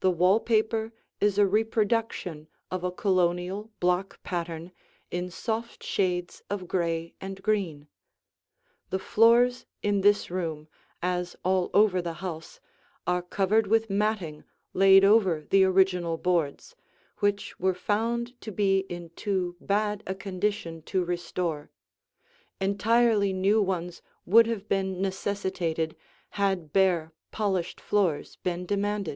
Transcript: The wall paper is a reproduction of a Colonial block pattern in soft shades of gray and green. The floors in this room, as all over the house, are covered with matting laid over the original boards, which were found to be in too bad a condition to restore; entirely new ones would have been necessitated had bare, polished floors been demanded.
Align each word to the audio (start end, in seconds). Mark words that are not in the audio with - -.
The 0.00 0.10
wall 0.10 0.38
paper 0.38 0.92
is 1.18 1.38
a 1.38 1.46
reproduction 1.46 2.46
of 2.70 2.84
a 2.84 2.90
Colonial 2.92 3.70
block 3.80 4.22
pattern 4.22 4.70
in 5.10 5.30
soft 5.30 5.82
shades 5.82 6.42
of 6.50 6.68
gray 6.68 7.14
and 7.22 7.42
green. 7.42 7.88
The 8.90 8.98
floors 8.98 9.64
in 9.82 10.02
this 10.02 10.30
room, 10.30 10.68
as 11.00 11.36
all 11.42 11.70
over 11.72 12.02
the 12.02 12.12
house, 12.20 12.60
are 13.06 13.22
covered 13.22 13.66
with 13.66 13.88
matting 13.88 14.44
laid 14.74 15.06
over 15.06 15.46
the 15.48 15.64
original 15.64 16.18
boards, 16.18 16.76
which 17.20 17.58
were 17.58 17.72
found 17.72 18.38
to 18.42 18.52
be 18.52 18.80
in 18.90 19.08
too 19.16 19.56
bad 19.58 20.02
a 20.06 20.14
condition 20.14 20.82
to 20.82 21.02
restore; 21.02 21.70
entirely 22.60 23.32
new 23.32 23.62
ones 23.62 24.02
would 24.26 24.46
have 24.48 24.68
been 24.68 25.00
necessitated 25.00 25.96
had 26.32 26.74
bare, 26.74 27.14
polished 27.30 27.80
floors 27.80 28.36
been 28.42 28.66
demanded. 28.66 29.14